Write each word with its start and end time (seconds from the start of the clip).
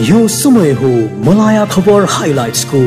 यो 0.00 0.26
समय 0.28 0.70
हो 0.80 0.88
मलाया 1.24 1.64
खबर 1.64 2.04
हाइलाइट्सको 2.10 2.80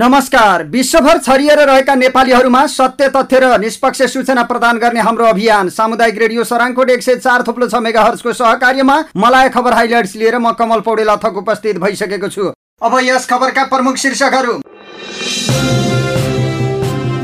नमस्कार। 0.00 0.62
विश्वभर 0.64 1.18
छरिएर 1.18 1.58
रहेका 1.60 1.94
नेपालीहरूमा 1.94 2.64
सत्य 2.66 3.08
तथ्य 3.16 3.38
र 3.40 3.58
निष्पक्ष 3.60 4.02
सूचना 4.12 4.42
प्रदान 4.42 4.78
गर्ने 4.78 5.00
हाम्रो 5.00 5.26
अभियान 5.26 5.68
सामुदायिक 5.68 6.18
रेडियो 6.18 6.44
सराङकोट 6.44 6.90
एक 6.90 7.02
सय 7.02 7.16
चार 7.16 7.42
थुप्लो 7.48 7.68
छ 7.68 7.82
मेगा 7.84 8.02
हर्सको 8.02 8.32
सहकार्यमा 8.32 8.96
मलाई 9.16 9.48
खबर 9.50 9.72
हाइलाइट्स 9.72 10.16
लिएर 10.16 10.38
म 10.38 10.52
कमल 10.56 10.80
पौडेल 10.80 11.14
थक 11.24 11.36
उपस्थित 11.36 11.78
भइसकेको 11.78 12.28
छु। 12.30 12.48
अब 12.82 12.98
यस 13.04 13.28
खबरका 13.28 13.64
प्रमुख 13.68 13.96
शीर्षकहरू। 13.98 14.60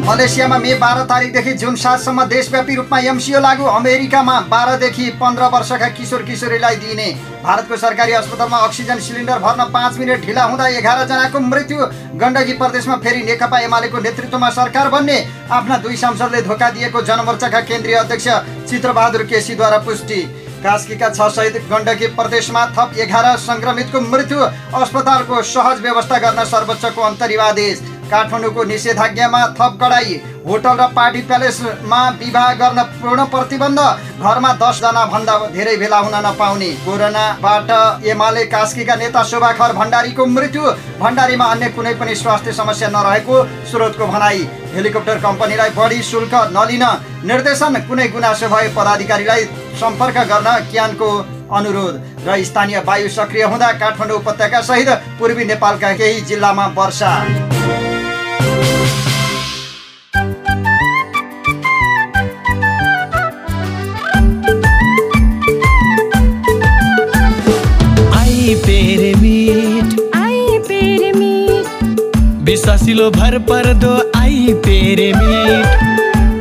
मलेसियामा 0.06 0.56
मे 0.58 0.74
बाह्र 0.78 1.02
तारिकदेखि 1.04 1.52
जुन 1.60 1.76
सातसम्म 1.76 2.24
देशव्यापी 2.30 2.74
रूपमा 2.76 2.98
एमसिओ 3.10 3.38
लागू 3.40 3.64
अमेरिकामा 3.66 4.38
बाह्रदेखि 4.46 5.08
पन्ध्र 5.18 5.44
वर्षका 5.50 5.88
किशोर 5.98 6.22
किशोरीलाई 6.22 6.76
दिइने। 6.76 7.08
भारतको 7.42 7.76
सरकारी 7.76 8.12
अस्पतालमा 8.12 8.58
अक्सिजन 8.66 9.00
सिलिन्डर 9.00 9.38
भर्न 9.40 9.64
पाँच 9.74 9.98
मिनट 9.98 10.26
ढिला 10.26 10.44
हुँदा 10.44 10.68
एघारजनाको 10.78 11.40
मृत्यु। 11.42 11.78
गण्डकी 12.22 12.52
प्रदेशमा 12.54 12.96
फेरि 13.02 13.22
नेकपा 13.24 13.58
एमालेको 13.60 13.98
नेतृत्वमा 13.98 14.50
सरकार 14.54 14.88
बन्ने 14.90 15.18
आफ्ना 15.50 15.76
दुई 15.78 15.96
सांसदले 15.98 16.42
धोका 16.42 16.70
दिएको 16.70 17.02
जनमोर्चाका 17.02 17.60
केन्द्रीय 17.66 17.96
अध्यक्ष 17.96 18.28
चित्रबहादुर 18.70 19.22
केसीद्वारा 19.26 19.78
पुष्टि। 19.82 20.22
कास्कीका 20.66 21.08
छ 21.08 21.30
सहित 21.32 21.56
गण्डकी 21.70 22.06
प्रदेशमा 22.18 22.62
थप 22.76 22.98
एघार 22.98 23.26
सङ्क्रमितको 23.40 24.00
मृत्यु। 24.02 24.38
अस्पतालको 24.76 25.42
सहज 25.48 25.80
व्यवस्था 25.82 26.18
गर्न 26.18 26.44
सर्वोच्चको 26.44 27.02
अन्तरिम 27.02 27.40
आदेश 27.42 27.82
काठमाडौँको 28.10 28.64
निषेधाज्ञामा 28.64 29.42
थप 29.58 29.78
कडाई। 29.80 30.14
होटल 30.46 30.76
र 30.78 30.86
पार्टी 30.96 31.20
प्यालेसमा 31.28 32.00
विवाह 32.18 32.52
गर्न 32.54 32.82
पूर्ण 32.98 33.24
प्रतिबन्ध। 33.26 33.80
घरमा 34.18 34.52
दसजना 34.60 35.04
भन्दा 35.06 35.34
धेरै 35.54 35.76
भेला 35.76 35.98
हुन 35.98 36.14
नपाउने। 36.26 36.70
कोरोनाबाट 36.84 37.70
एमाले 38.06 38.44
कास्कीका 38.46 38.94
नेता 38.96 39.22
शोभाखर 39.22 39.72
भण्डारीको 39.72 40.26
मृत्यु। 40.26 40.62
भण्डारीमा 41.00 41.44
अन्य 41.46 41.68
कुनै 41.70 41.94
पनि 41.94 42.14
स्वास्थ्य 42.16 42.52
समस्या 42.52 42.88
नरहेको 42.90 43.42
स्रोतको 43.70 44.06
भनाई। 44.06 44.42
हेलिकप्टर 44.76 45.18
कम्पनीलाई 45.20 45.70
बढी 45.72 46.02
शुल्क 46.02 46.34
नलिन 46.52 46.84
निर्देशन। 47.24 47.74
कुनै 47.88 48.06
गुनासो 48.08 48.48
भए 48.48 48.68
पदाधिकारीलाई 48.76 49.42
सम्पर्क 49.80 50.16
गर्न 50.30 50.48
क्यानको 50.70 51.10
अनुरोध। 51.58 51.94
र 52.26 52.28
स्थानीय 52.44 52.78
वायु 52.86 53.08
सक्रिय 53.08 53.44
हुँदा 53.46 53.72
काठमाडौँ 53.80 54.18
उपत्यका 54.18 54.60
सहित 54.68 54.88
पूर्वी 55.18 55.44
नेपालका 55.44 55.92
केही 55.96 56.20
जिल्लामा 56.28 56.66
वर्षा। 56.76 57.12
विश्वासिलो 72.46 73.06
भर 73.10 73.34
पर्दो 73.42 73.94
आई 74.15 74.15
पेरेमिट 74.15 74.15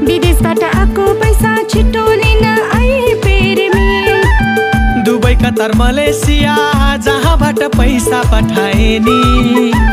विदेशबाट 0.07 0.63
आएको 0.63 1.05
पैसा 1.21 1.51
छिटो 1.69 2.05
लिन 2.21 2.45
दुबई 5.05 5.35
कतार 5.35 5.71
मलेसिया 5.77 6.55
जहाँबाट 7.05 7.59
पैसा 7.77 8.19
पठाए 8.31 8.89
नि 9.07 9.19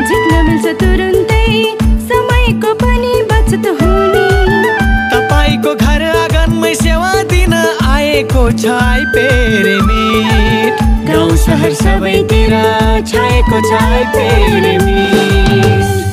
जित्न 0.08 0.32
मिल्छ 0.48 0.66
तुरुन्तै 0.82 1.46
समयको 2.10 2.70
पनि 2.84 3.14
बचत 3.32 3.66
हुने। 3.80 4.26
तपाईँको 5.12 5.74
घर 5.74 6.02
आँगनमै 6.10 6.74
सेवा 6.74 7.12
दिन 7.32 7.54
आएको 7.54 8.44
छ 8.52 8.64
आई 8.76 9.02
पेरेमिट 9.16 10.72
गाउँ 11.08 11.36
सहर 11.46 11.72
सबैतिर 11.82 12.54
छाएको 13.12 13.58
छ 13.70 13.72
आई 13.82 14.04
पेरेमिट 14.16 16.11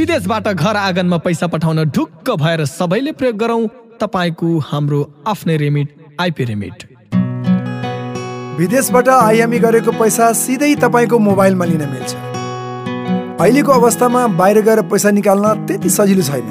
विदेशबाट 0.00 0.46
घर 0.48 0.76
आँगनमा 0.76 1.16
पैसा 1.18 1.46
पठाउन 1.46 1.78
ढुक्क 1.92 2.30
भएर 2.40 2.64
सबैले 2.66 3.12
प्रयोग 3.12 3.36
गरौँ। 3.36 3.66
तपाईँको 4.00 4.48
हाम्रो 4.60 5.00
आफ्नै 5.28 5.56
रेमिट 5.56 5.88
आइपी 6.20 6.44
रेमिट 6.44 6.84
विदेशबाट 8.58 9.08
आइएमई 9.08 9.58
गरेको 9.58 9.92
पैसा 10.00 10.32
सिधै 10.40 10.74
तपाईँको 10.80 11.18
मोबाइलमा 11.20 11.64
लिन 11.64 11.84
मिल्छ। 11.90 12.14
अहिलेको 13.36 13.72
अवस्थामा 13.72 14.26
बाहिर 14.40 14.60
गएर 14.64 14.82
पैसा 14.88 15.10
निकाल्न 15.10 15.54
त्यति 15.68 15.90
सजिलो 15.90 16.22
छैन। 16.22 16.48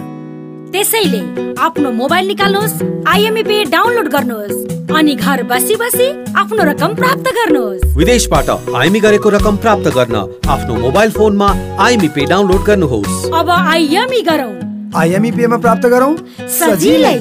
त्यसैले 0.71 1.21
आफ्नो 1.57 1.91
मोबाइल 2.01 2.27
निकाल्नुहोस् 2.27 2.77
आइएमई 3.07 3.43
पे 3.49 3.63
डाउनलोड 3.73 4.07
गर्नुहोस्। 4.13 4.78
अनि 4.97 5.13
घर 5.15 5.41
बसी 5.43 5.75
बसी 5.75 6.07
आफ्नो 6.33 6.63
रकम 6.65 6.93
प्राप्त 6.95 7.27
गर्नुहोस्। 7.33 7.95
विदेशबाट 7.97 8.49
आइएमई 8.49 8.99
गरेको 8.99 9.29
रकम 9.29 9.57
प्राप्त 9.57 9.87
गर्न 9.95 10.15
आफ्नो 10.49 10.75
मोबाइल 10.77 11.11
फोनमा 11.11 11.49
आइएमई 11.79 12.07
पे 12.15 12.25
डाउनलोड 12.25 12.63
गर्नुहोस्। 12.65 13.29
अब 13.31 13.49
आइएमई 13.49 14.21
गरौँ। 14.29 14.53
आइएमई 14.97 15.31
पेमा 15.31 15.57
प्राप्त 15.57 15.85
गरौँ? 15.85 16.15
सजिलै। 16.51 17.17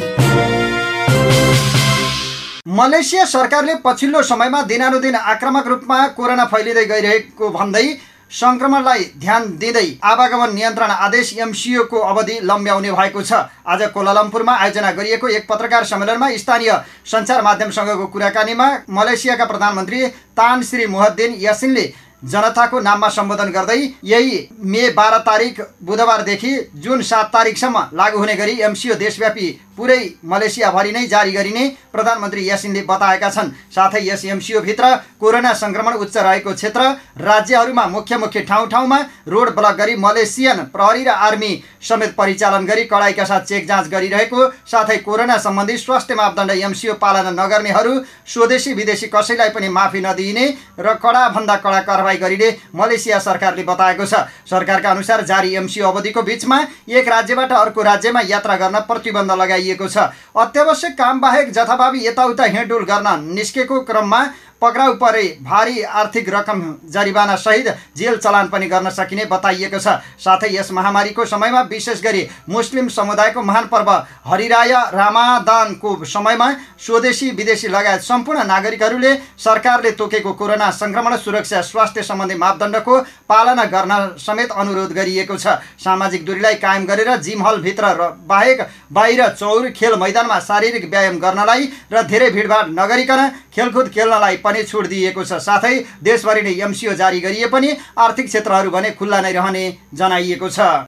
मलेसिया 2.79 3.25
सरकारले 3.27 3.75
पछिल्लो 3.85 4.23
समयमा 4.25 4.63
दिनानुदिन 4.65 5.15
आक्रामक 5.15 5.67
रूपमा 5.69 6.07
कोरोना 6.17 6.45
फैलिँदै 6.47 6.85
गइरहेको 6.87 7.51
भन्दै 7.51 7.87
सङ्क्रमणलाई 8.31 9.05
ध्यान 9.17 9.43
दिँदै 9.59 9.87
आवागमन 10.05 10.55
नियन्त्रण 10.55 10.91
आदेश 10.91 11.33
एमसिओको 11.39 11.99
अवधि 11.99 12.39
लम्ब्याउने 12.43 12.91
भएको 12.93 13.23
छ। 13.23 13.33
आज 13.65 13.83
कोलालम्पुरमा 13.95 14.55
आयोजना 14.55 14.91
गरिएको 14.93 15.29
एक 15.29 15.47
पत्रकार 15.49 15.85
सम्मेलनमा 15.85 16.29
स्थानीय 16.37 16.73
सञ्चार 17.07 17.43
माध्यमसँगको 17.43 18.07
कुराकानीमा 18.07 18.69
मलेसियाका 18.91 19.45
प्रधानमन्त्री 19.45 20.07
तान 20.37 20.63
श्री 20.63 20.87
मोहद्दिन 20.87 21.35
यासिनले 21.41 21.85
जनताको 22.25 22.81
नाममा 22.81 23.09
सम्बोधन 23.09 23.51
गर्दै 23.51 23.81
यही 24.05 24.37
मे 24.63 24.89
बाह्र 24.93 25.19
तारिक 25.25 25.61
बुधबारदेखि 25.83 26.53
जुन 26.85 27.03
सात 27.03 27.27
तारिकसम्म 27.33 27.79
लागू 27.95 28.19
हुने 28.19 28.35
गरी 28.35 28.61
एमसिओ 28.61 28.95
देशव्यापी 28.99 29.49
पुरै 29.79 30.01
मलेसियाभरि 30.25 30.93
नै 30.93 31.07
जारी 31.07 31.33
गरिने 31.33 31.65
प्रधानमन्त्री 31.93 32.49
यासिनले 32.49 32.83
बताएका 32.83 33.31
छन्। 33.31 33.53
साथै 33.71 34.01
यस 34.03 34.25
एमसिओभित्र 34.27 34.95
कोरोना 35.21 35.53
सङ्क्रमण 35.55 35.95
उच्च 35.97 36.17
रहेको 36.19 36.53
क्षेत्र 36.53 36.83
राज्यहरूमा 37.23 37.87
मुख्य 37.89 38.17
मुख्य 38.19 38.41
ठाउँ 38.43 38.67
ठाउँमा 38.69 38.99
रोड 39.29 39.49
ब्लक 39.55 39.77
गरी 39.79 39.95
मलेसियन 39.99 40.59
प्रहरी 40.75 41.05
र 41.05 41.11
आर्मी 41.21 41.53
समेत 41.83 42.15
परिचालन 42.19 42.67
गरी 42.67 42.85
कडाइका 42.91 43.25
साथ 43.25 43.43
चेक 43.47 43.67
जाँच 43.69 43.89
गरिरहेको 43.89 44.41
साथै 44.67 44.97
कोरोना 45.07 45.37
सम्बन्धी 45.39 45.77
स्वास्थ्य 45.79 46.15
मापदण्ड 46.15 46.51
एमसिओ 46.59 46.95
पालना 46.99 47.31
नगर्नेहरू 47.33 47.93
स्वदेशी 48.27 48.73
विदेशी 48.75 49.07
कसैलाई 49.09 49.49
पनि 49.55 49.69
माफी 49.71 50.01
नदिइने 50.01 50.47
र 50.79 50.95
कडाभन्दा 50.99 51.57
कडा 51.57 51.81
कारवाही 51.83 52.19
गरिने 52.19 52.49
मलेसिया 52.75 53.19
सरकारले 53.21 53.63
बताएको 53.65 54.05
छ। 54.05 54.27
सरकारका 54.51 54.91
अनुसार 54.91 55.25
जारी 55.25 55.55
एमसिओ 55.55 55.87
अवधिको 55.87 56.23
बिचमा 56.23 56.59
एक 56.91 57.09
राज्यबाट 57.09 57.53
अर्को 57.55 57.83
राज्यमा 57.83 58.21
यात्रा 58.27 58.57
गर्न 58.57 58.79
प्रतिबन्ध 58.89 59.31
लगाइएको 59.69 59.89
छ। 59.89 59.99
अत्यावश्यक 60.37 60.93
काम 60.93 61.21
बाहेक 61.21 61.53
जथाभावी 61.53 62.07
यताउता 62.07 62.45
हिँडडुल 62.45 62.85
गर्न 62.85 63.35
निस्केको 63.35 63.81
क्रममा 63.81 64.21
पक्राउ 64.63 64.95
परे। 64.97 65.23
भारी 65.43 65.83
आर्थिक 65.83 66.29
रकम 66.29 66.63
जरिवाना 66.91 67.37
सहित 67.39 67.67
जेल 67.97 68.17
चलान 68.19 68.49
पनि 68.49 68.67
गर्न 68.69 68.91
सकिने 68.91 69.25
बताइएको 69.27 69.79
छ। 69.79 69.89
साथै 70.19 70.49
यस 70.51 70.71
महामारीको 70.73 71.25
समयमा 71.27 71.61
विशेष 71.71 72.03
गरी 72.03 72.27
मुस्लिम 72.49 72.89
समुदायको 72.91 73.43
महान 73.43 73.67
पर्व 73.69 73.91
हरिराय 74.27 74.73
रामादानको 74.95 76.05
समयमा 76.07 76.53
स्वदेशी 76.79 77.31
विदेशी 77.33 77.69
लगायत 77.69 78.03
सम्पूर्ण 78.03 78.45
नागरिकहरूले 78.47 79.15
सरकारले 79.39 79.91
तोकेको 79.93 80.33
कोरोना 80.35 80.71
सङ्क्रमण 80.73 81.17
सुरक्षा 81.19 81.61
स्वास्थ्य 81.63 82.03
सम्बन्धी 82.03 82.35
मापदण्डको 82.37 83.01
पालना 83.29 83.65
गर्न 83.67 83.93
समेत 84.19 84.51
अनुरोध 84.53 84.93
गरिएको 84.93 85.37
छ। 85.37 85.47
सामाजिक 85.79 86.25
दूरीलाई 86.27 86.55
कायम 86.57 86.85
गरेर 86.87 87.17
जिम 87.19 87.47
हलभित्र 87.47 87.95
र 87.95 88.11
बाहेक 88.27 88.67
बाहिर 88.93 89.27
चौर 89.31 89.71
खेल 89.71 89.95
मैदानमा 89.99 90.39
शारीरिक 90.41 90.91
व्यायाम 90.91 91.19
गर्नलाई 91.19 91.71
र 91.93 92.03
धेरै 92.05 92.31
भिडभाड 92.31 92.67
नगरिकन 92.75 93.29
खेलकुद 93.55 93.89
खेल्नलाई 93.91 94.37
पनि 94.49 94.65
छुट 94.65 94.87
दिइएको 94.89 95.25
छ। 95.25 95.41
साथै 95.45 95.75
देशभरि 96.03 96.43
नै 96.43 96.59
एमसिओ 96.65 96.93
जारी 96.97 97.21
गरिए 97.21 97.47
पनि 97.49 97.77
आर्थिक 97.99 98.27
क्षेत्रहरू 98.27 98.71
भने 98.71 98.91
खुल्ला 98.99 99.21
नै 99.21 99.33
रहने 99.33 99.65
जनाइएको 99.95 100.49
छ। 100.51 100.87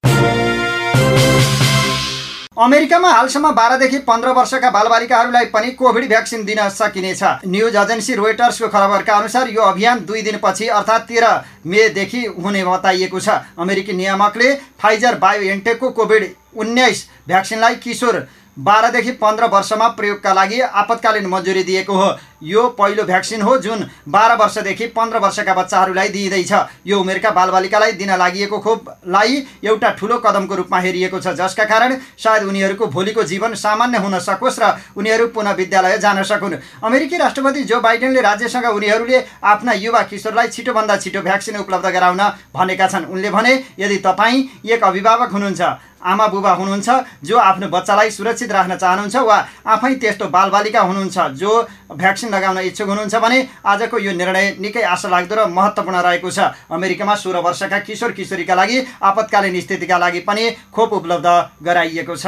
अमेरिकामा 2.59 3.11
हालसम्म 3.11 3.51
बाह्रदेखि 3.53 3.99
पन्ध्र 4.07 4.29
वर्षका 4.37 4.71
बालबालिकाहरूलाई 4.71 5.45
पनि 5.53 5.71
कोभिड 5.73 6.09
भ्याक्सिन 6.09 6.45
दिन 6.45 6.59
सकिनेछ। 6.71 7.23
न्युज 7.47 7.77
एजेन्सी 7.77 8.15
रोइटर्सको 8.15 8.69
खबरका 8.69 9.15
अनुसार 9.15 9.49
यो 9.51 9.62
अभियान 9.65 10.05
दुई 10.05 10.23
दिनपछि 10.23 10.67
अर्थात् 10.71 11.07
तेह्र 11.09 11.31
मेदेखि 11.67 12.25
हुने 12.37 12.65
बताइएको 12.65 13.21
छ। 13.21 13.29
अमेरिकी 13.59 13.93
नियामकले 13.93 14.53
फाइजर 14.77 15.15
बायोएन्टेकको 15.19 15.91
कोभिड 15.91 16.29
उन्नाइस 16.57 17.07
भ्याक्सिनलाई 17.29 17.75
किशोर 17.81 18.27
बाह्रदेखि 18.59 19.12
पन्ध्र 19.17 19.45
वर्षमा 19.49 19.89
प्रयोगका 19.97 20.33
लागि 20.35 20.61
आपतकालीन 20.61 21.27
मन्जुरी 21.27 21.62
दिएको 21.65 21.95
हो। 21.95 22.09
यो 22.42 22.66
पहिलो 22.78 23.04
भ्याक्सिन 23.04 23.42
हो 23.42 23.56
जुन 23.58 23.84
बाह्र 24.08 24.37
वर्षदेखि 24.37 24.87
पन्ध्र 24.88 25.19
वर्षका 25.19 25.54
बच्चाहरूलाई 25.54 26.08
दिइँदैछ। 26.08 26.52
यो 26.87 27.00
उमेरका 27.00 27.31
बालबालिकालाई 27.31 27.92
दिन 27.92 28.10
लागि 28.16 28.46
खोपलाई 28.46 29.46
एउटा 29.64 29.90
ठुलो 29.90 30.19
कदमको 30.19 30.54
रूपमा 30.54 30.78
हेरिएको 30.81 31.20
छ 31.20 31.34
जसका 31.37 31.64
कारण 31.66 31.96
सायद 32.19 32.42
उनीहरूको 32.44 32.87
भोलिको 32.88 33.22
जीवन 33.25 33.54
सामान्य 33.56 33.98
हुन 33.98 34.19
सकोस् 34.20 34.60
र 34.60 34.72
उनीहरू 34.96 35.26
पुनः 35.28 35.52
विद्यालय 35.52 35.98
जान 35.98 36.22
सकुन्। 36.22 36.56
अमेरिकी 36.81 37.16
राष्ट्रपति 37.19 37.64
जो 37.64 37.81
बाइडेनले 37.81 38.20
राज्यसँग 38.20 38.66
उनीहरूले 38.66 39.25
आफ्ना 39.44 39.72
युवा 39.75 40.02
किशोरलाई 40.08 40.48
छिटोभन्दा 40.48 40.96
छिटो 40.96 41.20
भ्याक्सिन 41.20 41.56
उपलब्ध 41.58 41.87
गराउन 41.90 42.22
भनेका 42.54 42.87
छन्। 42.88 43.04
उनले 43.06 43.31
भने 43.31 43.52
यदि 43.78 43.96
तपाईँ 44.00 44.48
एक 44.64 44.84
अभिभावक 44.84 45.32
हुनुहुन्छ 45.32 45.60
आमा 46.00 46.26
बुबा 46.26 46.52
हुनुहुन्छ 46.52 46.88
जो 47.25 47.37
आफ्नो 47.38 47.69
बच्चालाई 47.69 48.10
सुरक्षित 48.10 48.52
राख्न 48.52 48.76
चाहनुहुन्छ 48.76 49.16
वा 49.20 49.37
आफै 49.69 49.94
त्यस्तो 50.00 50.26
बालबालिका 50.32 50.81
हुनुहुन्छ 50.81 51.19
जो 51.37 51.50
भ्याक्सिन 51.92 52.30
लगाउन 52.31 52.59
इच्छुक 52.61 52.88
हुनुहुन्छ 52.88 53.15
भने 53.17 53.38
आजको 53.67 53.99
यो 53.99 54.12
निर्णय 54.12 54.47
निकै 54.61 54.82
आशा 54.85 55.09
लाग्दो 55.09 55.35
र 55.35 55.47
महत्त्वपूर्ण 55.49 55.97
रहेको 56.00 56.31
छ। 56.31 56.38
अमेरिकामा 56.71 57.15
सोह्र 57.15 57.38
वर्षका 57.41 57.79
किशोर 57.87 58.12
किशोरीका 58.12 58.55
लागि 58.55 58.79
आपतकालीन 59.03 59.61
स्थितिका 59.61 59.99
लागि 59.99 60.21
पनि 60.27 60.50
खोप 60.73 60.93
उपलब्ध 60.93 61.29
गराइएको 61.62 62.17
छ। 62.17 62.27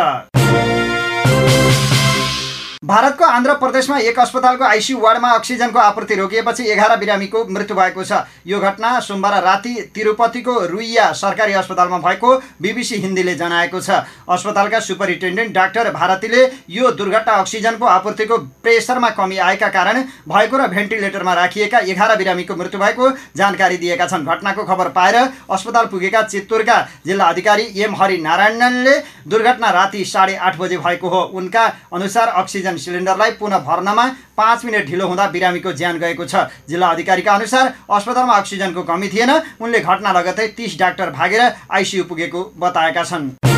भारतको 2.83 3.25
आन्ध्र 3.25 3.53
प्रदेशमा 3.55 3.99
एक 4.01 4.19
अस्पतालको 4.19 4.65
आइसियु 4.65 4.99
वार्डमा 4.99 5.29
अक्सिजनको 5.31 5.79
आपूर्ति 5.79 6.15
रोकिएपछि 6.15 6.65
एघार 6.67 6.97
बिरामीको 6.99 7.45
मृत्यु 7.47 7.77
भएको 7.77 8.05
छ। 8.05 8.13
यो 8.47 8.59
घटना 8.61 8.89
सोमबार 9.01 9.43
राति 9.43 9.75
तिरुपतिको 9.95 10.55
रुइया 10.67 11.13
सरकारी 11.15 11.53
अस्पतालमा 11.53 11.99
भएको 11.99 12.35
बिबिसी 12.63 12.97
हिन्दीले 12.97 13.35
जनाएको 13.35 13.81
छ। 13.81 14.03
अस्पतालका 14.29 14.81
सुपरिन्टेन्डेन्ट 14.81 15.55
डाक्टर 15.55 15.91
भारतीले 15.93 16.43
यो 16.71 16.91
दुर्घटना 16.93 17.33
अक्सिजनको 17.35 17.87
आपूर्तिको 17.87 18.39
प्रेसरमा 18.67 19.11
कमी 19.13 19.39
आएका 19.41 19.69
कारण 19.69 20.03
भएको 20.27 20.57
र 20.57 20.67
भेन्टिलेटरमा 20.69 21.35
राखिएका 21.35 21.79
एघार 21.87 22.17
बिरामीको 22.19 22.57
मृत्यु 22.57 22.81
भएको 22.81 23.11
जानकारी 23.37 23.77
दिएका 23.77 24.07
छन्। 24.07 24.27
घटनाको 24.27 24.65
खबर 24.65 24.89
पाएर 24.91 25.17
अस्पताल 25.53 25.87
पुगेका 25.87 26.23
चित्तुरका 26.25 26.81
जिल्ला 27.07 27.29
अधिकारी 27.29 27.71
एम 27.79 27.95
हरि 28.03 28.19
नारायणनले 28.19 28.99
दुर्घटना 29.29 29.71
राति 29.71 30.05
साढे 30.07 30.37
आठ 30.43 30.59
बजे 30.59 30.79
भएको 30.81 31.09
हो। 31.09 31.23
उनका 31.33 31.67
अनुसार 31.93 32.29
अक्सिजन 32.35 32.71
अक्सिजन 32.73 32.85
सिलिन्डरलाई 32.85 33.31
पुनः 33.33 33.59
भर्नमा 33.61 34.07
पाँच 34.37 34.65
मिनट 34.65 34.87
ढिलो 34.87 35.07
हुँदा 35.07 35.27
बिरामीको 35.29 35.73
ज्यान 35.73 35.99
गएको 35.99 36.25
छ। 36.25 36.49
जिल्ला 36.69 36.89
अधिकारीका 36.89 37.33
अनुसार 37.35 37.73
अस्पतालमा 37.91 38.35
अक्सिजनको 38.35 38.83
कमी 38.83 39.09
थिएन। 39.09 39.31
उनले 39.61 39.81
घटना 39.81 40.13
लगत्तै 40.13 40.47
तिस 40.57 40.79
डाक्टर 40.79 41.11
भागेर 41.13 41.43
आइसियु 41.71 42.05
पुगेको 42.05 42.41
बताएका 42.57 43.05
छन्। 43.05 43.52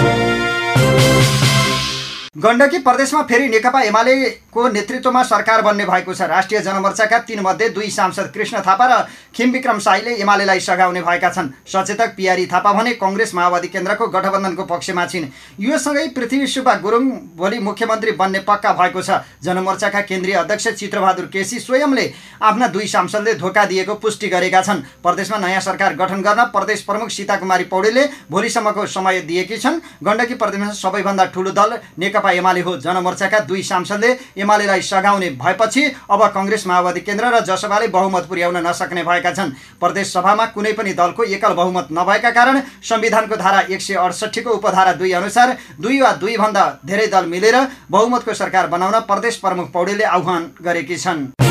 गण्डकी 2.36 2.78
प्रदेशमा 2.78 3.20
फेरि 3.22 3.48
नेकपा 3.48 3.80
एमालेको 3.80 4.66
नेतृत्वमा 4.68 5.22
सरकार 5.22 5.60
बन्ने 5.62 5.84
भएको 5.86 6.14
छ। 6.14 6.22
राष्ट्रिय 6.26 6.60
जनमोर्चाका 6.60 7.18
तीनमध्ये 7.20 7.68
दुई 7.70 7.90
सांसद 7.90 8.30
कृष्ण 8.34 8.60
थापा 8.60 8.86
र 8.86 9.06
खिमविक्रम 9.34 9.78
साईले 9.78 10.14
एमालेलाई 10.18 10.60
सघाउने 10.60 11.00
भएका 11.00 11.30
छन्। 11.30 11.48
सचेतक 11.64 12.14
पियारी 12.16 12.46
थापा 12.46 12.72
भने 12.72 12.92
कङ्ग्रेस 12.94 13.34
माओवादी 13.34 13.68
केन्द्रको 13.68 14.06
गठबन्धनको 14.08 14.64
पक्षमा 14.64 15.06
छिन्। 15.06 15.26
योसँगै 15.60 16.06
पृथ्वी 16.10 16.46
सुब्बा 16.48 16.74
गुरुङ 16.82 17.04
भोलि 17.38 17.58
मुख्यमन्त्री 17.60 18.12
बन्ने 18.12 18.38
पक्का 18.42 18.72
भएको 18.72 19.02
छ। 19.02 19.22
जनमोर्चाका 19.38 20.00
केन्द्रीय 20.02 20.34
अध्यक्ष 20.34 20.68
चित्रबहादुर 20.74 21.26
केसी 21.30 21.58
स्वयंले 21.60 22.10
आफ्ना 22.42 22.66
दुई 22.74 22.86
सांसदले 22.88 23.34
धोका 23.34 23.64
दिएको 23.64 23.94
पुष्टि 23.94 24.28
गरेका 24.28 24.62
छन्। 24.64 24.82
प्रदेशमा 25.02 25.38
नयाँ 25.38 25.60
सरकार 25.62 25.94
गठन 25.94 26.22
गर्न 26.22 26.50
प्रदेश 26.50 26.82
प्रमुख 26.82 27.10
सीताकुमारी 27.12 27.64
पौडेलले 27.70 28.04
भोलिसम्मको 28.26 28.86
समय 28.88 29.20
दिएकी 29.22 29.56
छन्। 29.56 29.80
गण्डकी 30.02 30.34
प्रदेशमा 30.34 30.70
सबैभन्दा 30.74 31.24
ठुलो 31.30 31.50
दल 31.52 31.78
नेकपा 31.94 32.23
नेकपा 32.24 32.30
एमाले 32.32 32.60
हो 32.60 32.76
जनमोर्चाका 32.78 33.38
दुई 33.44 33.62
सांसदले 33.62 34.10
एमालेलाई 34.40 34.80
सघाउने 34.82 35.28
भएपछि 35.36 35.82
अब 36.10 36.20
कङ्ग्रेस 36.34 36.66
माओवादी 36.66 37.00
केन्द्र 37.00 37.24
र 37.26 37.40
जसपाले 37.44 37.88
बहुमत 37.88 38.24
पुर्याउन 38.28 38.56
नसक्ने 38.66 39.02
भएका 39.04 39.32
छन्। 39.32 39.52
प्रदेश 39.80 40.12
सभामा 40.12 40.46
कुनै 40.56 40.72
पनि 40.72 40.92
दलको 40.94 41.22
एकल 41.26 41.52
बहुमत 41.54 41.88
नभएका 41.92 42.30
कारण 42.30 42.60
संविधानको 42.82 43.36
धारा 43.36 43.60
एक 43.68 43.80
सय 43.80 43.94
अडसट्ठीको 44.00 44.50
उपधारा 44.50 44.92
दुई 44.94 45.12
अनुसार 45.12 45.56
दुई 45.80 46.00
वा 46.00 46.12
दुईभन्दा 46.16 46.64
धेरै 46.86 47.06
दल 47.12 47.26
मिलेर 47.28 47.56
बहुमतको 47.90 48.34
सरकार 48.34 48.66
बनाउन 48.68 49.00
प्रदेश 49.04 49.36
प्रमुख 49.44 49.72
पौडेलले 49.72 50.04
आह्वान 50.06 50.50
गरेकी 50.64 50.96
छन्। 50.96 51.43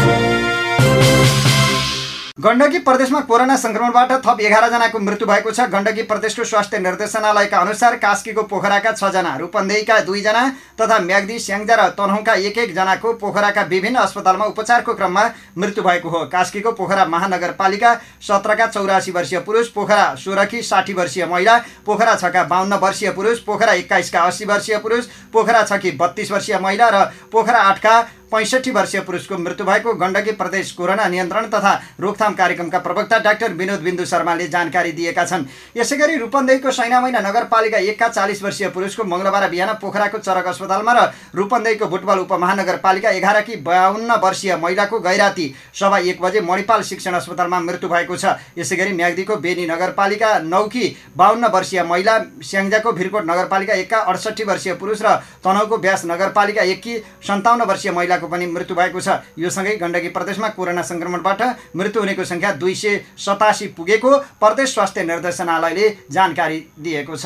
गण्डकी 2.37 2.79
प्रदेशमा 2.79 3.19
कोरोना 3.21 3.55
सङ्क्रमणबाट 3.55 4.11
थप 4.25 4.39
एघारजनाको 4.41 4.99
मृत्यु 4.99 5.25
भएको 5.27 5.51
छ। 5.51 5.65
गण्डकी 5.69 6.03
प्रदेशको 6.03 6.43
स्वास्थ्य 6.43 6.79
निर्देशनालयका 6.79 7.57
अनुसार 7.57 7.95
कास्कीको 7.95 8.43
पोखराका 8.49 8.91
छजना 8.91 9.35
रूपन्देहीका 9.37 9.99
दुईजना 10.01 10.41
तथा 10.81 10.97
म्याग्दी 10.99 11.37
स्याङ्जा 11.39 11.75
र 11.75 11.87
तनहुँका 11.93 12.33
एक 12.33 12.57
एकजनाको 12.57 13.13
पोखराका 13.21 13.61
विभिन्न 13.69 13.97
अस्पतालमा 13.99 14.45
उपचारको 14.45 14.93
क्रममा 14.93 15.29
मृत्यु 15.57 15.83
भएको 15.83 16.09
हो। 16.09 16.25
कास्कीको 16.33 16.71
पोखरा 16.73 17.05
महानगरपालिका 17.05 17.93
सत्रका 18.25 18.67
चौरासी 18.67 19.11
वर्षीय 19.11 19.39
पुरुष 19.45 19.67
पोखरा 19.69 20.15
सोह्रकी 20.17 20.61
साठी 20.63 20.93
वर्षीय 20.95 21.25
महिला 21.27 21.57
पोखरा 21.85 22.15
छका 22.17 22.43
बाहन्न 22.45 22.81
वर्षीय 22.81 23.11
पुरुष 23.13 23.45
पोखरा 23.45 23.73
एक्काइसका 23.75 24.23
अस्सी 24.23 24.45
वर्षीय 24.47 24.77
पुरुष 24.79 25.05
पोखरा 25.33 25.63
छकी 25.65 25.91
बत्तिस 26.01 26.31
वर्षीय 26.31 26.57
महिला 26.57 26.89
र 26.89 27.05
पोखरा 27.29 27.61
आठका 27.61 27.95
पैँसठी 28.33 28.71
वर्षीय 28.71 29.01
पुरुषको 29.01 29.37
मृत्यु 29.37 29.65
भएको 29.65 29.93
गण्डकी 29.93 30.31
प्रदेश 30.33 30.71
कोरोना 30.73 31.07
नियन्त्रण 31.07 31.47
तथा 31.49 31.73
रोकथाम 32.01 32.33
कार्यक्रमका 32.33 32.79
प्रवक्ता 32.79 33.17
डाक्टर 33.21 33.53
विनोद 33.53 33.79
बिन्दु 33.79 34.05
शर्माले 34.05 34.47
जानकारी 34.49 34.91
दिएका 34.91 35.25
छन्। 35.25 35.45
यसै 35.77 35.97
गरी 35.97 36.15
रूपन्देहीको 36.17 36.71
सैनामैना 36.73 37.19
नगरपालिका 37.21 37.77
एकका 37.85 38.07
चालिस 38.09 38.41
वर्षीय 38.43 38.67
पुरुषको 38.73 39.03
मङ्गलबार 39.05 39.49
बिहान 39.49 39.73
पोखराको 39.77 40.17
चरक 40.17 40.47
अस्पतालमा 40.47 40.93
र 40.93 41.11
रूपन्देहीको 41.35 41.85
बुटबल 41.85 42.19
उपमहानगरपालिका 42.25 43.09
एघारकी 43.11 43.55
बाहन्न 43.61 44.17
वर्षीय 44.23 44.55
महिलाको 44.57 44.99
गैराती 44.99 45.45
सभा 45.79 45.97
एक 45.99 46.21
बजे 46.21 46.41
मणिपाल 46.41 46.81
शिक्षण 46.83 47.13
अस्पतालमा 47.13 47.59
मृत्यु 47.61 47.89
भएको 47.89 48.17
छ। 48.17 48.33
यसै 48.57 48.75
गरी 48.75 48.93
म्याग्दीको 48.93 49.35
बेनी 49.45 49.67
नगरपालिका 49.67 50.31
नौकी 50.49 50.85
बाहन्न 51.17 51.53
वर्षीय 51.53 51.83
महिला 51.83 52.17
स्याङ्जाको 52.41 52.91
भिरकोट 52.93 53.29
नगरपालिका 53.29 53.73
एकका 53.85 53.97
अडसट्ठी 54.09 54.43
वर्षीय 54.43 54.73
पुरुष 54.81 55.01
र 55.05 55.15
तनहुको 55.45 55.77
व्यास 55.77 56.05
नगरपालिका 56.05 56.61
एककी 56.73 56.97
सन्ताउन्न 57.21 57.63
वर्षीय 57.69 57.91
महिलाको 57.91 58.22
पनि 58.27 58.45
मृत्यु 58.47 58.75
भएको 58.75 58.99
छ। 59.01 59.23
यो 59.37 59.49
सँगै 59.49 59.75
गण्डकी 59.77 60.09
प्रदेशमा 60.09 60.47
कोरोना 60.57 60.81
सङ्क्रमणबाट 60.81 61.41
मृत्यु 61.75 62.01
हुनेको 62.01 62.23
सङ्ख्या 62.25 62.51
दुई 62.61 62.75
सय 62.75 63.01
सतासी 63.17 63.67
पुगेको 63.77 64.11
प्रदेश 64.39 64.73
स्वास्थ्य 64.73 65.03
निर्देशनालयले 65.03 65.89
जानकारी 66.11 66.59
दिएको 66.79 67.15
छ। 67.15 67.25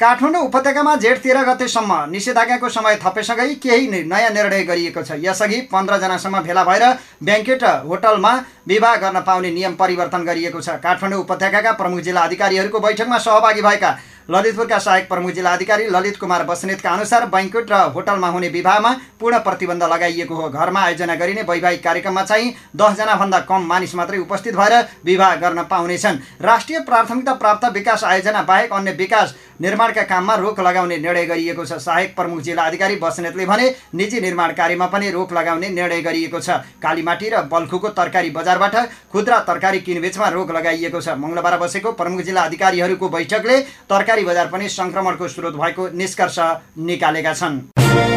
काठमाडौँ 0.00 0.40
उपत्यकामा 0.44 0.94
जेठ 0.96 1.18
तेह्र 1.22 1.40
गतेसम्म 1.44 1.92
निषेधाज्ञाको 2.10 2.68
समय 2.68 2.96
थपेसँगै 3.04 3.54
केही 3.60 3.88
नयाँ 4.08 4.30
निर्णय 4.32 4.62
गरिएको 4.64 5.02
छ। 5.04 5.20
यसअघि 5.20 5.60
पन्ध्रजनासम्म 5.68 6.40
भेला 6.40 6.64
भएर 6.64 6.84
ब्याङ्केट 7.20 7.64
होटलमा 7.84 8.32
विवाह 8.68 8.96
गर्न 8.96 9.20
पाउने 9.20 9.50
नियम 9.50 9.74
परिवर्तन 9.76 10.24
गरिएको 10.24 10.60
छ। 10.60 10.80
काठमाडौँ 10.80 11.20
उपत्यकाका 11.20 11.72
प्रमुख 11.76 12.00
जिल्ला 12.00 12.20
अधिकारीहरूको 12.22 12.80
बैठकमा 12.80 13.18
सहभागी 13.18 13.62
भएका 13.62 13.90
ललितपुरका 14.28 14.78
सहायक 14.78 15.08
प्रमुख 15.08 15.30
जिल्ला 15.30 15.52
अधिकारी 15.52 15.86
ललित 15.88 16.16
कुमार 16.16 16.42
बस्नेतका 16.44 16.90
अनुसार 16.90 17.26
बैङ्कुट 17.26 17.70
र 17.70 17.74
होटलमा 17.94 18.28
हुने 18.28 18.48
विवाहमा 18.48 18.92
पूर्ण 19.20 19.38
प्रतिबन्ध 19.40 19.82
लगाइएको 19.84 20.34
हो। 20.34 20.48
घरमा 20.48 20.80
आयोजना 20.80 21.14
गरिने 21.14 21.42
वैवाहिक 21.42 21.82
कार्यक्रममा 21.84 22.22
चाहिँ 22.24 22.54
दसजनाभन्दा 22.76 23.38
कम 23.48 23.66
मानिस 23.66 23.94
मात्रै 23.94 24.18
उपस्थित 24.20 24.54
भएर 24.56 24.74
विवाह 25.04 25.34
गर्न 25.36 25.62
पाउनेछन्। 25.66 26.18
राष्ट्रिय 26.40 26.80
प्राथमिकता 26.80 27.34
प्राप्त 27.34 27.64
विकास 27.72 28.04
आयोजना 28.04 28.42
बाहेक 28.42 28.72
अन्य 28.72 28.92
विकास 28.94 29.34
निर्माणका 29.60 30.02
काममा 30.02 30.34
रोक 30.36 30.60
लगाउने 30.60 30.96
निर्णय 30.98 31.24
गरिएको 31.26 31.64
छ। 31.64 31.72
सहायक 31.78 32.14
प्रमुख 32.16 32.40
जिल्ला 32.40 32.62
अधिकारी 32.62 32.96
बस्नेतले 32.96 33.46
भने 33.46 33.68
निजी 33.94 34.20
निर्माण 34.20 34.52
कार्यमा 34.52 34.86
पनि 34.86 35.10
रोक 35.10 35.32
लगाउने 35.32 35.68
निर्णय 35.70 36.00
गरिएको 36.02 36.40
छ। 36.40 36.50
कालीमाटी 36.82 37.28
र 37.28 37.42
बल्खुको 37.46 37.88
तरकारी 37.90 38.30
बजारबाट 38.30 38.76
खुद्रा 39.12 39.38
तरकारी 39.44 39.80
किनबेचमा 39.80 40.28
रोक 40.28 40.50
लगाइएको 40.50 41.00
छ। 41.00 41.08
मङ्गलबार 41.16 41.58
बसेको 41.58 41.92
प्रमुख 41.92 42.20
जिल्ला 42.22 42.42
अधिकारीहरूको 42.42 43.08
बैठकले 43.08 43.60
तरकारी 43.90 44.24
बजार 44.24 44.46
पनि 44.48 44.68
सङ्क्रमणको 44.70 45.28
स्रोत 45.28 45.54
भएको 45.56 45.88
निष्कर्ष 45.94 46.38
निकालेका 46.80 47.34
छन्। 47.34 48.09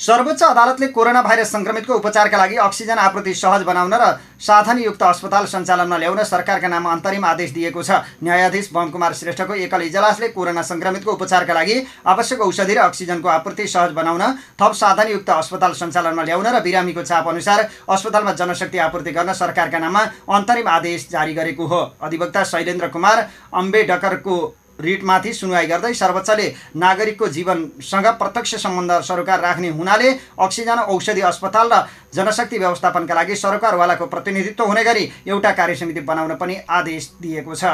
सर्वोच्च 0.00 0.42
अदालतले 0.42 0.86
कोरोना 0.88 1.20
भाइरस 1.22 1.50
सङ्क्रमितको 1.52 1.94
उपचारका 1.94 2.36
लागि 2.38 2.56
अक्सिजन 2.58 2.98
आपूर्ति 2.98 3.34
सहज 3.36 3.62
बनाउन 3.62 3.94
र 3.94 4.04
साधनयुक्त 4.40 5.02
अस्पताल 5.02 5.44
सञ्चालनमा 5.44 5.96
ल्याउन 6.00 6.22
सरकारका 6.24 6.68
नाममा 6.68 6.92
अन्तरिम 6.92 7.24
आदेश 7.26 7.50
दिएको 7.52 7.82
छ। 7.82 8.00
न्यायाधीश 8.24 8.70
बमकुमार 8.72 9.12
श्रेष्ठको 9.12 9.54
एकल 9.60 9.82
इजलासले 9.82 10.28
कोरोना 10.32 10.62
सङ्क्रमितको 10.64 11.12
उपचारका 11.12 11.52
लागि 11.52 11.76
आवश्यक 12.06 12.40
औषधि 12.40 12.74
र 12.74 12.80
अक्सिजनको 12.80 13.28
आपूर्ति 13.28 13.66
सहज 13.68 13.92
बनाउन 13.92 14.24
थप 14.56 14.72
साधनयुक्त 14.72 15.30
अस्पताल 15.30 15.72
सञ्चालनमा 15.76 16.22
ल्याउन 16.24 16.46
र 16.48 16.60
बिरामीको 16.64 17.02
चाप 17.04 17.28
अनुसार 17.28 17.60
अस्पतालमा 17.90 18.32
जनशक्ति 18.40 18.78
आपूर्ति 18.80 19.12
गर्न 19.12 19.32
सरकारका 19.36 19.78
नाममा 19.78 20.02
अन्तरिम 20.32 20.68
आदेश 20.70 21.08
जारी 21.12 21.34
गरेको 21.36 21.66
हो। 21.66 21.82
अधिवक्ता 22.00 22.44
शैलेन्द्र 22.46 22.88
कुमार 22.88 23.18
अम्बेडकरको 23.52 24.36
रिटमाथि 24.80 25.32
सुनवाई 25.32 25.66
गर्दै 25.66 25.92
सर्वोच्चले 25.94 26.46
नागरिकको 26.76 27.28
जीवनसँग 27.28 28.06
प्रत्यक्ष 28.18 28.54
सम्बन्ध 28.56 29.00
सरोकार 29.02 29.40
राख्ने 29.40 29.68
हुनाले 29.70 30.10
अक्सिजन 30.40 30.78
औषधि 30.88 31.20
अस्पताल 31.30 31.72
र 31.72 31.84
जनशक्ति 32.14 32.58
व्यवस्थापनका 32.58 33.14
लागि 33.14 33.36
सरोकारवालाको 33.36 34.06
प्रतिनिधित्व 34.06 34.64
हुने 34.64 34.84
गरी 34.84 35.10
एउटा 35.28 35.52
कार्यसमिति 35.52 36.00
बनाउन 36.02 36.34
पनि 36.36 36.56
आदेश 36.70 37.10
दिएको 37.22 37.54
छ। 37.54 37.64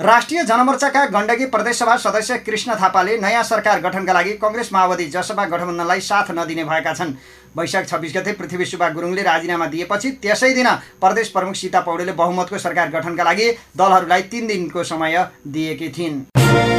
राष्ट्रिय 0.00 0.42
जनमोर्चाका 0.44 1.04
गण्डकी 1.06 1.46
प्रदेशसभा 1.46 1.96
सदस्य 1.96 2.36
कृष्ण 2.38 2.74
थापाले 2.74 3.16
नयाँ 3.18 3.42
सरकार 3.44 3.80
गठनका 3.80 4.12
लागि 4.12 4.32
कङ्ग्रेस 4.42 4.72
माओवादी 4.72 5.06
जसपा 5.06 5.44
गठबन्धनलाई 5.46 6.00
साथ 6.00 6.30
नदिने 6.30 6.64
भएका 6.64 6.92
छन्। 6.94 7.12
वैशाख 7.56 7.86
छब्बिस 7.86 8.16
गते 8.16 8.32
पृथ्वी 8.32 8.64
सुब्बा 8.64 8.88
गुरुङले 8.90 9.22
राजीनामा 9.22 9.66
दिएपछि 9.66 10.10
त्यसै 10.22 10.52
दिन 10.54 10.68
प्रदेश 11.00 11.28
प्रमुख 11.30 11.54
सीता 11.54 11.80
पौडेलले 11.80 12.12
बहुमतको 12.14 12.58
सरकार 12.58 12.90
गठनका 12.90 13.24
लागि 13.24 13.50
दलहरूलाई 13.76 14.22
तिन 14.32 14.46
दिनको 14.46 14.84
समय 14.84 15.26
दिएकी 15.48 15.88
थिइन्। 15.90 16.71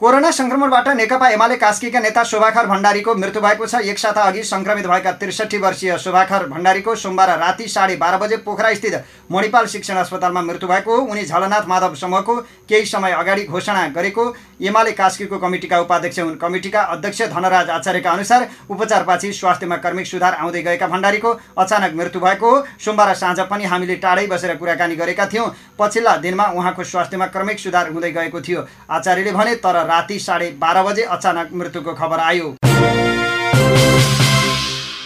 कोरोना 0.00 0.30
संक्रमणबाट 0.30 0.88
नेकपा 0.88 1.28
एमाले 1.28 1.56
कास्कीका 1.56 2.00
नेता 2.00 2.22
शोभाखर 2.22 2.66
भण्डारीको 2.66 3.14
मृत्यु 3.14 3.42
भएको 3.42 3.66
छ। 3.66 3.80
एक 3.82 3.98
साता 3.98 4.22
अघि 4.22 4.42
संक्रमित 4.44 4.86
भएका 4.86 5.12
त्रिसठी 5.12 5.58
वर्षीय 5.58 5.96
शोभाखर 5.98 6.46
भण्डारीको 6.48 6.94
सोमबार 6.94 7.28
राति 7.38 7.68
साढे 7.68 7.96
बाह्र 7.96 8.18
बजे 8.18 8.36
पोखरा 8.44 8.72
स्थित 8.74 8.94
मणिपाल 9.32 9.66
शिक्षण 9.66 9.96
अस्पतालमा 9.96 10.42
मृत्यु 10.42 10.68
भएको 10.68 10.96
हो। 10.96 11.02
उनी 11.02 11.24
झलनाथ 11.24 11.68
माधव 11.68 11.94
समूहको 11.96 12.36
केही 12.68 12.84
समय 12.86 13.12
अगाडि 13.14 13.44
घोषणा 13.46 13.86
गरेको 13.96 14.34
एमाले 14.60 14.92
कास्कीको 14.92 15.38
कमिटीका 15.38 15.80
उपाध्यक्ष 15.80 16.18
हुन्। 16.18 16.36
कमिटीका 16.36 16.82
अध्यक्ष 16.82 17.22
धनराज 17.24 17.70
आचार्यका 17.70 18.10
अनुसार 18.10 18.46
उपचारपछि 18.70 19.32
स्वास्थ्यमा 19.32 19.76
कर्मिक 19.78 20.06
सुधार 20.06 20.34
आउँदै 20.34 20.62
गएका 20.62 20.86
भण्डारीको 20.86 21.32
अचानक 21.56 21.94
मृत्यु 21.94 22.20
भएको 22.20 22.50
हो 22.50 22.64
सोमबार 22.84 23.14
साँझ 23.14 23.40
पनि 23.48 23.64
हामीले 23.64 23.96
टाढै 23.96 24.26
बसेर 24.26 24.54
कुराकानी 24.56 24.96
गरेका 24.96 25.26
थियौँ। 25.26 25.48
पछिल्ला 25.78 26.16
दिनमा 26.18 26.44
उहाँको 26.52 26.84
स्वास्थ्यमा 26.84 27.26
क्रमिक 27.32 27.58
सुधार 27.58 27.90
हुँदै 27.92 28.12
गएको 28.12 28.40
थियो। 28.42 28.66
आचार्यले 28.90 29.32
भने 29.32 29.54
तर 29.56 29.84
राति 29.86 30.18
साढे 30.20 30.50
बाह्र 30.60 30.82
बजे 30.82 31.02
अचानक 31.10 31.50
मृत्युको 31.52 31.94
खबर 31.94 32.20
आयो। 32.20 32.54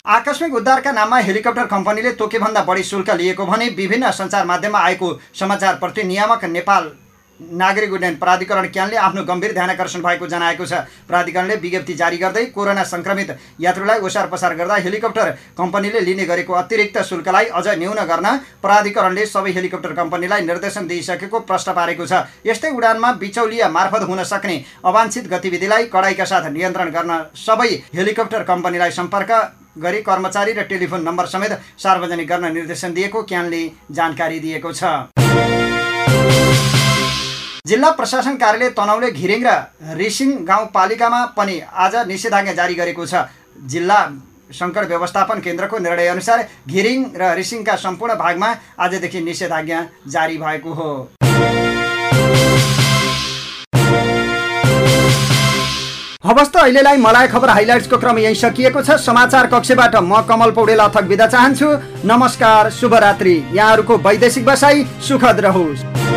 आकस्मिक 0.08 0.54
उद्धारका 0.54 0.92
नाममा 0.92 1.18
हेलिकप्टर 1.20 1.66
कम्पनीले 1.66 2.12
तोकेभन्दा 2.14 2.62
बढी 2.64 2.82
शुल्क 2.84 3.10
लिएको 3.12 3.46
भने 3.46 3.68
विभिन्न 3.76 4.10
सञ्चार 4.12 4.46
माध्यममा 4.46 4.78
आएको 4.80 5.18
समाचारप्रति 5.34 6.02
नियामक 6.04 6.44
नेपाल 6.46 6.90
नागरिक 7.40 7.92
उड्डयन 7.92 8.16
प्राधिकरण 8.16 8.66
क्यानले 8.68 8.96
आफ्नो 8.98 9.22
गम्भीर 9.24 9.52
ध्यानकर्षण 9.52 10.00
भएको 10.02 10.26
जनाएको 10.26 10.64
छ। 10.66 10.84
प्राधिकरणले 11.08 11.56
विज्ञप्ति 11.56 11.94
जारी 11.94 12.16
गर्दै 12.18 12.44
कोरोना 12.52 12.84
सङ्क्रमित 12.84 13.30
यात्रुलाई 13.60 13.98
ओसार 14.00 14.26
पसार 14.28 14.54
गर्दा 14.54 14.76
हेलिकप्टर 14.76 15.30
कम्पनीले 15.56 16.00
लिने 16.00 16.24
गरेको 16.26 16.52
अतिरिक्त 16.54 16.98
शुल्कलाई 17.02 17.44
अझ 17.50 17.66
न्यून 17.78 18.00
गर्न 18.04 18.26
प्राधिकरणले 18.62 19.26
सबै 19.26 19.52
हेलिकप्टर 19.52 19.92
कम्पनीलाई 19.94 20.40
निर्देशन 20.42 20.86
दिइसकेको 20.86 21.40
प्रश्न 21.42 21.72
पारेको 21.72 22.06
छ। 22.06 22.28
यस्तै 22.46 22.70
उडानमा 22.70 23.12
बिचौलिया 23.16 23.68
मार्फत 23.70 24.02
हुन 24.08 24.22
सक्ने 24.24 24.56
अवाञ्छित 24.84 25.28
गतिविधिलाई 25.30 25.84
कडाइका 25.88 26.24
साथ 26.24 26.50
नियन्त्रण 26.50 26.90
गर्न 26.90 27.12
सबै 27.38 27.70
हेलिकप्टर 27.94 28.42
कम्पनीलाई 28.44 28.90
सम्पर्क 28.92 29.30
गरी 29.78 30.02
कर्मचारी 30.02 30.52
र 30.52 30.62
टेलिफोन 30.68 31.02
नम्बर 31.02 31.26
समेत 31.26 31.52
सार्वजनिक 31.78 32.28
गर्न 32.28 32.52
निर्देशन 32.52 32.94
दिएको 32.94 33.22
क्यानले 33.24 33.62
जानकारी 33.92 34.40
दिएको 34.40 34.72
छ। 34.72 35.29
जिल्ला 37.66 37.90
प्रशासन 37.90 38.36
कार्यालय 38.36 38.68
तनहुले 38.72 39.10
घिरिङ 39.12 39.42
र 39.44 39.50
रिसिङ 39.96 40.30
गाउँपालिकामा 40.48 41.20
पनि 41.36 41.60
आज 41.76 41.94
निषेधाज्ञा 42.08 42.52
जारी 42.56 42.74
गरेको 42.74 43.04
छ। 43.06 43.28
जिल्ला 43.68 44.00
सङ्कट 44.50 44.86
व्यवस्थापन 44.88 45.40
केन्द्रको 45.40 45.78
निर्णयअनुसार 45.78 46.38
घिरिङ 46.66 47.04
र 47.20 47.34
रिसिङका 47.36 47.76
सम्पूर्ण 47.76 48.14
भागमा 48.16 48.48
आजदेखि 48.80 49.20
निषेधाज्ञा 49.20 49.80
जारी 50.08 50.38
भएको 50.38 50.72
हो। 50.72 50.90
हवस् 56.24 56.52
त 56.52 56.56
अहिलेलाई 56.56 56.96
मलाई 56.98 57.28
खबर 57.28 57.48
हाइलाइट्सको 57.50 57.98
क्रम 57.98 58.18
यही 58.18 58.34
सकिएको 58.40 58.82
छ। 58.82 58.96
समाचार 59.04 59.46
कक्षबाट 59.52 59.96
म 60.00 60.24
कमल 60.24 60.50
पौडेल 60.56 60.80
अथक 60.80 61.04
बिदा 61.04 61.26
चाहन्छु। 61.28 61.68
नमस्कार 62.08 62.70
शुभरात्रि। 62.72 63.36
यहाँहरूको 63.52 63.96
वैदेशिक 63.98 64.44
बसाई 64.44 64.84
सुखद 65.08 65.40
रहोस्। 65.44 66.09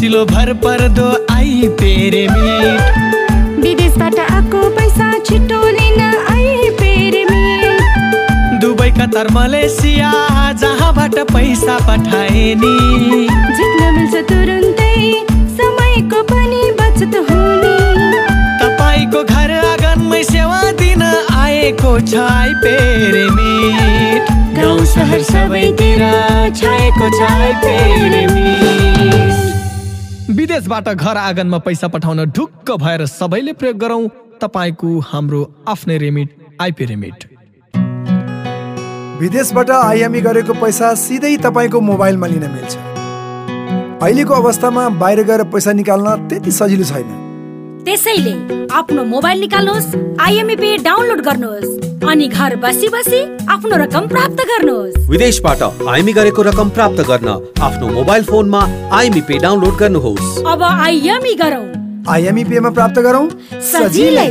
विश्वासिलो 0.00 0.24
भर 0.24 0.52
पर्दो 0.64 1.06
आई 1.28 1.68
पेरे 1.76 2.22
मीट 2.32 3.58
विदेशबाट 3.60 4.18
आएको 4.18 4.60
पैसा 4.76 5.08
छिटो 5.28 5.60
लिन 5.76 6.00
आई 6.00 6.70
पेरे 6.80 7.24
मीट 7.30 8.60
दुबई 8.62 8.90
कतार 8.96 9.28
मलेसिया 9.36 10.12
जहाँबाट 10.62 11.18
पैसा 11.32 11.76
पठाए 11.88 12.46
नि 12.62 12.72
झिक्न 13.56 13.92
मिल्छ 13.96 14.14
तुरुन्तै 14.30 14.96
समयको 15.60 16.22
पनि 16.32 16.62
बचत 16.80 17.14
हुने। 17.28 17.76
तपाईँको 18.62 19.24
घर 19.24 19.52
आँगनमै 19.58 20.22
सेवा 20.32 20.62
दिन 20.80 21.02
आएको 21.02 21.92
छ 22.00 22.24
आई 22.30 22.54
पेरे 22.64 23.26
मीट 23.36 24.32
गाउँ 24.56 24.84
सहर 24.94 25.22
सबैतिर 25.32 26.08
छाएको 26.62 27.12
छ 27.18 27.30
आई 27.32 27.52
पेरे 27.66 28.26
मीट 28.34 28.99
विदेशबाट 30.40 30.88
घर 30.88 31.16
आँगनमा 31.16 31.58
पैसा 31.58 31.88
पठाउन 31.88 32.24
ढुक्क 32.32 32.70
भएर 32.80 33.04
सबैले 33.06 33.52
प्रयोग 33.52 33.76
गरौँ। 33.78 34.08
तपाईँको 34.40 34.88
हाम्रो 35.00 35.40
आफ्नै 35.68 35.96
रेमिट 35.98 36.28
आइपी 36.60 36.84
रेमिट 36.84 37.24
विदेशबाट 39.20 39.70
आइएमई 39.70 40.20
गरेको 40.20 40.54
पैसा 40.56 40.94
सिधै 40.96 41.36
तपाईँको 41.44 41.80
मोबाइलमा 41.80 42.26
लिन 42.26 42.46
मिल्छ। 42.52 42.72
अहिलेको 44.00 44.34
अवस्थामा 44.34 44.88
बाहिर 44.96 45.22
गएर 45.28 45.44
पैसा 45.52 45.72
निकाल्न 45.76 46.16
त्यति 46.28 46.50
सजिलो 46.50 46.84
छैन। 46.84 47.10
त्यसैले 47.84 48.32
आफ्नो 48.72 49.04
मोबाइल 49.04 49.40
निकाल्नुहोस् 49.40 49.94
आइएमई 50.20 50.56
पे 50.56 50.76
डाउनलोड 50.84 51.20
गर्नुहोस् 51.20 52.06
अनि 52.10 52.26
घर 52.28 52.56
बसी 52.56 52.88
बसी 52.88 53.20
आफ्नो 53.46 53.76
रकम 53.76 54.06
प्राप्त 54.08 54.44
गर्नुहोस्। 54.50 55.08
विदेशबाट 55.10 55.62
आइमी 55.88 56.12
गरेको 56.12 56.42
रकम 56.42 56.68
प्राप्त 56.76 57.00
गर्न 57.08 57.28
आफ्नो 57.62 57.88
मोबाइल 57.88 58.24
फोनमा 58.24 58.62
आइमी 58.98 59.20
पे 59.28 59.38
डाउनलोड 59.38 59.76
गर्नुहोस्। 59.78 60.42
अब 60.46 60.62
आइएमई 60.62 61.34
गरौँ। 61.42 61.66
आइएमई 62.08 62.44
पेमा 62.44 62.70
प्राप्त 62.70 62.98
गरौँ? 63.00 63.28
सजिलै। 63.72 64.30